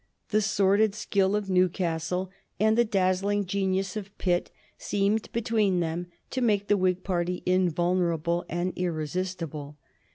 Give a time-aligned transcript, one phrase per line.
[0.29, 6.41] The sordid skill of Newcastle and the dazzling genius of Pitt seemed between them to
[6.41, 9.77] make the Whig party invulnerable and irresistible.